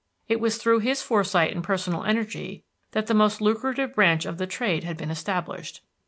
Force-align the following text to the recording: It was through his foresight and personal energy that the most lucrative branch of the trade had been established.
It 0.27 0.39
was 0.39 0.57
through 0.57 0.79
his 0.79 1.03
foresight 1.03 1.53
and 1.53 1.63
personal 1.63 2.05
energy 2.05 2.63
that 2.93 3.05
the 3.05 3.13
most 3.13 3.39
lucrative 3.39 3.93
branch 3.93 4.25
of 4.25 4.39
the 4.39 4.47
trade 4.47 4.83
had 4.83 4.97
been 4.97 5.11
established. 5.11 5.81